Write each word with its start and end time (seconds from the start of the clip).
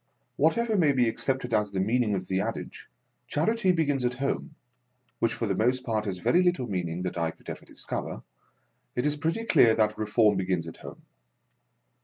Whatever 0.35 0.79
may 0.79 0.93
be 0.93 1.07
accepted 1.07 1.53
as 1.53 1.69
the 1.69 1.79
meaning 1.79 2.15
of 2.15 2.25
the 2.27 2.41
adage, 2.41 2.89
Charity 3.27 3.71
begins 3.71 4.03
at 4.03 4.15
home— 4.15 4.55
which 5.19 5.31
for 5.35 5.45
the 5.45 5.53
most 5.53 5.83
part 5.85 6.05
has 6.05 6.17
very 6.17 6.41
little 6.41 6.65
meaning 6.65 7.03
that 7.03 7.19
I 7.19 7.29
could 7.29 7.47
ever 7.51 7.65
discover— 7.67 8.23
it 8.95 9.05
is 9.05 9.15
pretty 9.15 9.43
clear 9.43 9.75
that 9.75 9.91
Keforni 9.93 10.37
begins 10.37 10.67
at 10.67 10.77
home. 10.77 11.03